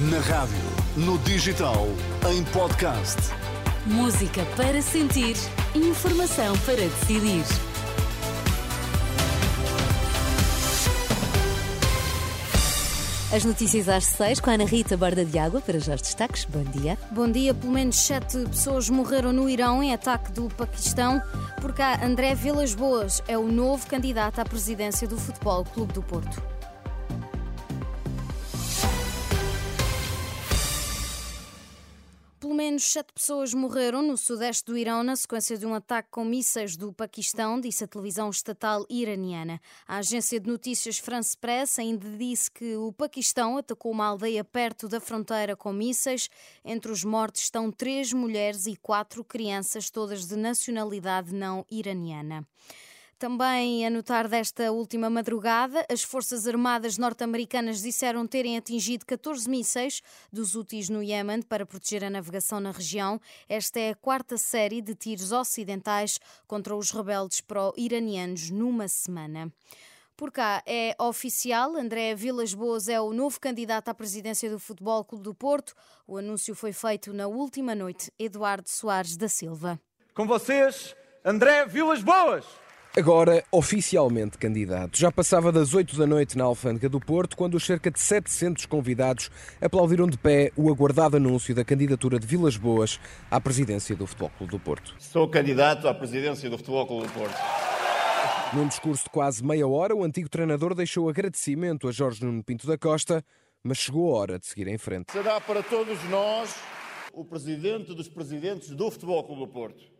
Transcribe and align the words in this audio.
Na 0.00 0.20
rádio, 0.20 0.54
no 0.96 1.18
digital, 1.18 1.88
em 2.30 2.44
podcast. 2.52 3.16
Música 3.84 4.46
para 4.56 4.80
sentir, 4.80 5.34
informação 5.74 6.56
para 6.58 6.76
decidir. 6.76 7.42
As 13.34 13.44
notícias 13.44 13.88
às 13.88 14.04
seis 14.04 14.38
com 14.38 14.50
a 14.50 14.52
Ana 14.52 14.66
Rita 14.66 14.96
Borda 14.96 15.24
de 15.24 15.36
Água 15.36 15.60
para 15.60 15.80
já 15.80 15.96
os 15.96 16.02
destaques. 16.02 16.44
Bom 16.44 16.62
dia. 16.62 16.96
Bom 17.10 17.28
dia. 17.28 17.52
Pelo 17.52 17.72
menos 17.72 17.96
sete 17.96 18.38
pessoas 18.44 18.88
morreram 18.88 19.32
no 19.32 19.50
Irão 19.50 19.82
em 19.82 19.92
ataque 19.92 20.30
do 20.30 20.48
Paquistão. 20.50 21.20
Por 21.60 21.72
cá, 21.72 21.98
André 22.04 22.36
Vilas 22.36 22.72
Boas 22.72 23.20
é 23.26 23.36
o 23.36 23.50
novo 23.50 23.84
candidato 23.88 24.38
à 24.38 24.44
presidência 24.44 25.08
do 25.08 25.18
Futebol 25.18 25.64
Clube 25.64 25.92
do 25.92 26.04
Porto. 26.04 26.40
Pelo 32.40 32.54
menos 32.54 32.84
sete 32.84 33.12
pessoas 33.12 33.52
morreram 33.52 34.00
no 34.00 34.16
sudeste 34.16 34.64
do 34.64 34.78
Irão 34.78 35.02
na 35.02 35.16
sequência 35.16 35.58
de 35.58 35.66
um 35.66 35.74
ataque 35.74 36.08
com 36.08 36.24
mísseis 36.24 36.76
do 36.76 36.92
Paquistão, 36.92 37.60
disse 37.60 37.82
a 37.82 37.88
televisão 37.88 38.30
estatal 38.30 38.86
iraniana. 38.88 39.60
A 39.88 39.96
agência 39.96 40.38
de 40.38 40.48
notícias 40.48 40.98
France 40.98 41.36
Press 41.36 41.80
ainda 41.80 42.08
disse 42.16 42.48
que 42.48 42.76
o 42.76 42.92
Paquistão 42.92 43.56
atacou 43.56 43.90
uma 43.90 44.06
aldeia 44.06 44.44
perto 44.44 44.86
da 44.86 45.00
fronteira 45.00 45.56
com 45.56 45.72
mísseis. 45.72 46.30
Entre 46.64 46.92
os 46.92 47.02
mortos 47.02 47.42
estão 47.42 47.72
três 47.72 48.12
mulheres 48.12 48.66
e 48.66 48.76
quatro 48.76 49.24
crianças, 49.24 49.90
todas 49.90 50.28
de 50.28 50.36
nacionalidade 50.36 51.34
não 51.34 51.66
iraniana. 51.68 52.46
Também 53.18 53.84
a 53.84 53.90
notar 53.90 54.28
desta 54.28 54.70
última 54.70 55.10
madrugada, 55.10 55.84
as 55.90 56.04
Forças 56.04 56.46
Armadas 56.46 56.96
norte-americanas 56.96 57.82
disseram 57.82 58.24
terem 58.28 58.56
atingido 58.56 59.04
14 59.04 59.50
mísseis 59.50 60.00
dos 60.32 60.54
úteis 60.54 60.88
no 60.88 61.02
Iêmen 61.02 61.42
para 61.42 61.66
proteger 61.66 62.04
a 62.04 62.10
navegação 62.10 62.60
na 62.60 62.70
região. 62.70 63.20
Esta 63.48 63.80
é 63.80 63.90
a 63.90 63.96
quarta 63.96 64.38
série 64.38 64.80
de 64.80 64.94
tiros 64.94 65.32
ocidentais 65.32 66.20
contra 66.46 66.76
os 66.76 66.92
rebeldes 66.92 67.40
pró-iranianos 67.40 68.50
numa 68.50 68.86
semana. 68.86 69.52
Por 70.16 70.30
cá 70.30 70.62
é 70.64 70.94
oficial, 71.00 71.74
André 71.74 72.14
Vilas 72.14 72.54
Boas 72.54 72.88
é 72.88 73.00
o 73.00 73.12
novo 73.12 73.40
candidato 73.40 73.88
à 73.88 73.94
presidência 73.94 74.48
do 74.48 74.60
Futebol 74.60 75.04
Clube 75.04 75.24
do 75.24 75.34
Porto. 75.34 75.74
O 76.06 76.18
anúncio 76.18 76.54
foi 76.54 76.72
feito 76.72 77.12
na 77.12 77.26
última 77.26 77.74
noite. 77.74 78.12
Eduardo 78.16 78.68
Soares 78.68 79.16
da 79.16 79.28
Silva. 79.28 79.80
Com 80.14 80.24
vocês, 80.24 80.94
André 81.24 81.66
Vilas 81.66 82.00
Boas. 82.00 82.67
Agora, 82.98 83.44
oficialmente 83.52 84.36
candidato. 84.36 84.98
Já 84.98 85.12
passava 85.12 85.52
das 85.52 85.72
8 85.72 85.96
da 85.96 86.04
noite 86.04 86.36
na 86.36 86.42
Alfândega 86.42 86.88
do 86.88 86.98
Porto, 86.98 87.36
quando 87.36 87.54
os 87.54 87.64
cerca 87.64 87.92
de 87.92 88.00
700 88.00 88.66
convidados 88.66 89.30
aplaudiram 89.60 90.08
de 90.08 90.18
pé 90.18 90.50
o 90.56 90.68
aguardado 90.68 91.16
anúncio 91.16 91.54
da 91.54 91.64
candidatura 91.64 92.18
de 92.18 92.26
Vilas 92.26 92.56
Boas 92.56 92.98
à 93.30 93.40
presidência 93.40 93.94
do 93.94 94.04
Futebol 94.04 94.32
Clube 94.36 94.50
do 94.50 94.58
Porto. 94.58 94.96
Sou 94.98 95.28
candidato 95.28 95.86
à 95.86 95.94
presidência 95.94 96.50
do 96.50 96.58
Futebol 96.58 96.88
Clube 96.88 97.06
do 97.06 97.12
Porto. 97.12 97.38
Num 98.52 98.66
discurso 98.66 99.04
de 99.04 99.10
quase 99.10 99.44
meia 99.44 99.68
hora, 99.68 99.94
o 99.94 100.02
antigo 100.02 100.28
treinador 100.28 100.74
deixou 100.74 101.08
agradecimento 101.08 101.86
a 101.86 101.92
Jorge 101.92 102.24
Nuno 102.24 102.42
Pinto 102.42 102.66
da 102.66 102.76
Costa, 102.76 103.24
mas 103.62 103.78
chegou 103.78 104.12
a 104.12 104.18
hora 104.18 104.38
de 104.40 104.46
seguir 104.48 104.66
em 104.66 104.76
frente. 104.76 105.12
Será 105.12 105.40
para 105.40 105.62
todos 105.62 106.02
nós 106.10 106.52
o 107.12 107.24
presidente 107.24 107.94
dos 107.94 108.08
presidentes 108.08 108.70
do 108.70 108.90
Futebol 108.90 109.22
Clube 109.22 109.42
do 109.42 109.46
Porto 109.46 109.98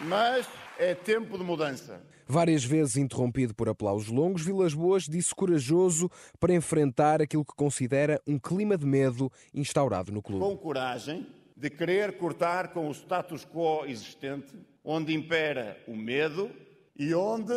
mas 0.00 0.46
é 0.78 0.94
tempo 0.94 1.36
de 1.36 1.44
mudança. 1.44 2.00
Várias 2.26 2.64
vezes 2.64 2.96
interrompido 2.96 3.54
por 3.54 3.68
aplausos 3.68 4.08
longos, 4.08 4.44
Vilas 4.44 4.74
Boas 4.74 5.04
disse 5.04 5.34
corajoso 5.34 6.10
para 6.38 6.54
enfrentar 6.54 7.22
aquilo 7.22 7.44
que 7.44 7.54
considera 7.54 8.20
um 8.26 8.38
clima 8.38 8.76
de 8.76 8.86
medo 8.86 9.32
instaurado 9.52 10.12
no 10.12 10.22
clube. 10.22 10.44
Com 10.44 10.56
coragem 10.56 11.26
de 11.56 11.70
querer 11.70 12.18
cortar 12.18 12.68
com 12.68 12.88
o 12.88 12.92
status 12.92 13.44
quo 13.44 13.84
existente, 13.86 14.54
onde 14.84 15.14
impera 15.14 15.82
o 15.88 15.96
medo 15.96 16.50
e 16.96 17.14
onde 17.14 17.52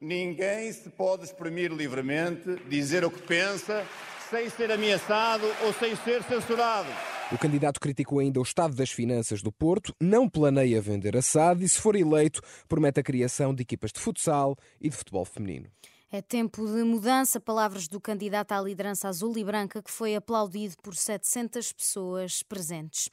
ninguém 0.00 0.70
se 0.72 0.90
pode 0.90 1.24
exprimir 1.24 1.72
livremente, 1.72 2.56
dizer 2.68 3.04
o 3.04 3.10
que 3.10 3.22
pensa, 3.22 3.86
sem 4.28 4.50
ser 4.50 4.70
ameaçado 4.70 5.46
ou 5.64 5.72
sem 5.72 5.96
ser 5.96 6.22
censurado. 6.24 6.88
O 7.30 7.36
candidato 7.36 7.78
criticou 7.78 8.20
ainda 8.20 8.40
o 8.40 8.42
estado 8.42 8.74
das 8.74 8.90
finanças 8.90 9.42
do 9.42 9.52
Porto, 9.52 9.94
não 10.00 10.26
planeia 10.26 10.80
vender 10.80 11.14
a 11.14 11.20
SAD 11.20 11.62
e, 11.62 11.68
se 11.68 11.78
for 11.78 11.94
eleito, 11.94 12.40
promete 12.66 13.00
a 13.00 13.02
criação 13.02 13.54
de 13.54 13.60
equipas 13.60 13.92
de 13.92 14.00
futsal 14.00 14.56
e 14.80 14.88
de 14.88 14.96
futebol 14.96 15.26
feminino. 15.26 15.68
É 16.10 16.22
tempo 16.22 16.66
de 16.66 16.82
mudança, 16.84 17.38
palavras 17.38 17.86
do 17.86 18.00
candidato 18.00 18.52
à 18.52 18.62
liderança 18.62 19.08
azul 19.08 19.36
e 19.36 19.44
branca 19.44 19.82
que 19.82 19.90
foi 19.90 20.14
aplaudido 20.14 20.74
por 20.82 20.94
700 20.94 21.70
pessoas 21.74 22.42
presentes. 22.42 23.10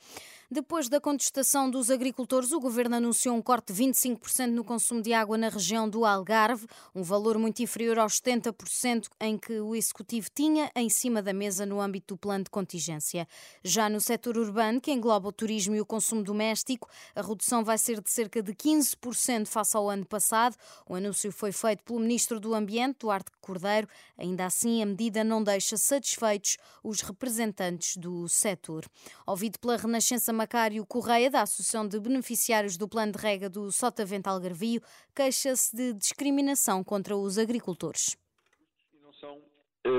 Depois 0.49 0.87
da 0.87 1.01
contestação 1.01 1.71
dos 1.71 1.89
agricultores, 1.89 2.51
o 2.51 2.59
governo 2.59 2.97
anunciou 2.97 3.35
um 3.35 3.41
corte 3.41 3.73
de 3.73 3.83
25% 3.83 4.51
no 4.51 4.63
consumo 4.63 5.01
de 5.01 5.11
água 5.11 5.39
na 5.39 5.49
região 5.49 5.89
do 5.89 6.05
Algarve, 6.05 6.67
um 6.93 7.01
valor 7.01 7.39
muito 7.39 7.63
inferior 7.63 7.97
aos 7.97 8.21
70% 8.21 9.07
em 9.19 9.39
que 9.39 9.59
o 9.59 9.73
executivo 9.75 10.27
tinha 10.33 10.69
em 10.75 10.87
cima 10.87 11.19
da 11.19 11.33
mesa 11.33 11.65
no 11.65 11.81
âmbito 11.81 12.13
do 12.13 12.17
plano 12.17 12.43
de 12.43 12.51
contingência. 12.51 13.27
Já 13.63 13.89
no 13.89 13.99
setor 13.99 14.37
urbano, 14.37 14.79
que 14.79 14.91
engloba 14.91 15.27
o 15.29 15.31
turismo 15.31 15.75
e 15.75 15.81
o 15.81 15.85
consumo 15.85 16.23
doméstico, 16.23 16.87
a 17.15 17.23
redução 17.23 17.63
vai 17.63 17.79
ser 17.79 17.99
de 17.99 18.11
cerca 18.11 18.43
de 18.43 18.53
15% 18.53 19.47
face 19.47 19.75
ao 19.75 19.89
ano 19.89 20.05
passado. 20.05 20.55
O 20.87 20.93
anúncio 20.93 21.31
foi 21.31 21.51
feito 21.51 21.83
pelo 21.83 21.99
ministro 21.99 22.39
do 22.39 22.53
Ambiente, 22.53 22.97
Duarte 22.99 23.31
Cordeiro. 23.41 23.87
Ainda 24.15 24.45
assim, 24.45 24.83
a 24.83 24.85
medida 24.85 25.23
não 25.23 25.43
deixa 25.43 25.75
satisfeitos 25.75 26.57
os 26.83 27.01
representantes 27.01 27.97
do 27.97 28.29
setor. 28.29 28.85
Ouvido 29.25 29.57
pela 29.59 29.75
Renascença 29.75 30.35
Macário 30.45 30.85
Correia, 30.85 31.31
da 31.31 31.41
Associação 31.41 31.87
de 31.87 31.99
Beneficiários 31.99 32.77
do 32.77 32.87
Plano 32.87 33.13
de 33.13 33.17
Rega 33.17 33.49
do 33.49 33.71
Sotavento 33.71 34.29
Algarvio, 34.29 34.79
queixa-se 35.15 35.75
de 35.75 35.91
discriminação 35.93 36.83
contra 36.83 37.17
os 37.17 37.39
agricultores 37.39 38.15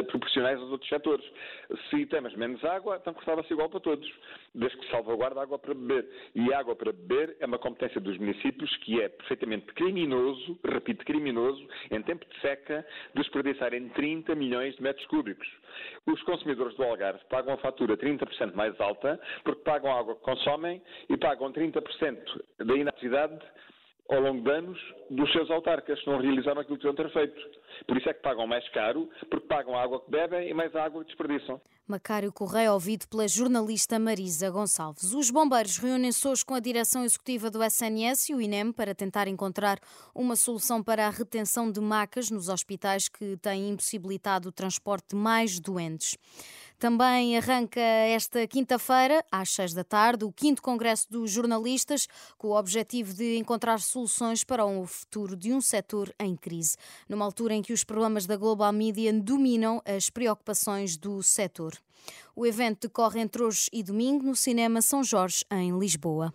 proporcionais 0.09 0.59
aos 0.61 0.71
outros 0.71 0.89
setores. 0.89 1.25
Se 1.91 2.07
temos 2.07 2.35
menos 2.35 2.65
água, 2.65 2.99
então 3.01 3.15
custava-se 3.15 3.53
igual 3.53 3.69
para 3.69 3.81
todos, 3.81 4.11
desde 4.55 4.79
que 4.79 4.91
salvaguarda 4.91 5.41
água 5.41 5.59
para 5.59 5.75
beber. 5.75 6.09
E 6.35 6.53
água 6.53 6.75
para 6.75 6.93
beber 6.93 7.37
é 7.41 7.47
uma 7.47 7.59
competência 7.59 8.01
dos 8.01 8.17
municípios 8.19 8.75
que 8.79 9.01
é 9.01 9.09
perfeitamente 9.09 9.67
criminoso, 9.75 10.59
repito, 10.65 11.05
criminoso, 11.05 11.67
em 11.91 12.03
tempo 12.03 12.25
de 12.27 12.41
seca, 12.41 12.87
desperdiçarem 13.15 13.89
30 13.91 14.35
milhões 14.35 14.75
de 14.77 14.83
metros 14.83 15.07
cúbicos. 15.07 15.49
Os 16.07 16.23
consumidores 16.23 16.77
do 16.77 16.83
Algarve 16.83 17.21
pagam 17.29 17.55
a 17.55 17.59
fatura 17.59 17.97
30% 17.97 18.55
mais 18.55 18.79
alta, 18.81 19.21
porque 19.45 19.63
pagam 19.63 19.93
a 19.93 19.99
água 19.99 20.15
que 20.17 20.23
consomem 20.23 20.83
e 21.09 21.17
pagam 21.17 21.53
30% 21.53 22.19
da 22.59 22.75
inatividade 22.75 23.39
ao 24.09 24.21
longo 24.21 24.43
de 24.43 24.51
anos 24.51 24.79
dos 25.11 25.31
seus 25.33 25.51
autarcas, 25.51 26.05
não 26.07 26.19
realizaram 26.19 26.61
aquilo 26.61 26.79
que 26.79 26.85
deviam 26.85 26.95
ter 26.95 27.13
feito. 27.13 27.66
Por 27.87 27.97
isso 27.97 28.09
é 28.09 28.15
que 28.15 28.23
pagam 28.23 28.47
mais 28.47 28.69
caro, 28.71 29.09
porque 29.31 29.47
pagam 29.47 29.75
a 29.75 29.83
água 29.83 30.01
que 30.01 30.11
bebem 30.11 30.49
e 30.49 30.55
mais 30.55 30.75
a 30.75 30.85
água 30.85 31.05
que 31.05 31.09
desperdiçam. 31.09 31.61
Macário 31.89 32.33
Correia, 32.33 32.73
ouvido 32.73 33.07
pela 33.07 33.29
jornalista 33.29 33.97
Marisa 33.97 34.51
Gonçalves. 34.51 35.15
Os 35.15 35.31
bombeiros 35.31 35.79
reúnem-se 35.79 36.27
hoje 36.27 36.45
com 36.45 36.55
a 36.55 36.59
direção 36.59 37.05
executiva 37.05 37.49
do 37.49 37.63
SNS 37.63 38.31
e 38.31 38.35
o 38.35 38.41
INEM 38.41 38.73
para 38.73 38.93
tentar 38.93 39.29
encontrar 39.29 39.79
uma 40.13 40.35
solução 40.35 40.83
para 40.83 41.07
a 41.07 41.11
retenção 41.11 41.71
de 41.71 41.81
macas 41.81 42.29
nos 42.29 42.49
hospitais 42.49 43.09
que 43.09 43.37
têm 43.37 43.71
impossibilitado 43.71 44.49
o 44.49 44.53
transporte 44.53 45.11
de 45.11 45.17
mais 45.17 45.61
doentes. 45.61 46.19
Também 46.79 47.39
arranca 47.39 47.81
esta 47.81 48.47
quinta-feira, 48.47 49.25
às 49.33 49.49
seis 49.49 49.73
da 49.73 49.83
tarde, 49.83 50.27
o 50.27 50.33
quinto 50.33 50.61
Congresso 50.61 51.11
dos 51.11 51.31
Jornalistas, 51.31 52.07
com 52.37 52.49
o 52.49 52.59
objetivo 52.59 53.15
de 53.15 53.39
encontrar 53.39 53.81
soluções 53.81 54.45
para 54.45 54.67
o 54.67 54.85
futuro 54.85 55.35
de 55.35 55.55
um 55.55 55.61
setor 55.63 56.15
em 56.21 56.37
crise, 56.37 56.77
numa 57.09 57.25
altura 57.25 57.55
em 57.55 57.63
que 57.63 57.66
os 57.73 57.85
problemas 57.85 58.27
da 58.27 58.37
global 58.37 58.73
media 58.73 59.13
dominam 59.13 59.83
as 59.85 60.11
preocupações 60.11 60.97
do 60.97 61.23
setor. 61.23 61.75
O 62.35 62.47
evento 62.47 62.83
decorre 62.83 63.21
entre 63.21 63.43
hoje 63.43 63.69
e 63.73 63.83
domingo 63.83 64.25
no 64.25 64.37
Cinema 64.37 64.83
São 64.83 65.03
Jorge, 65.03 65.45
em 65.51 65.77
Lisboa. 65.79 66.33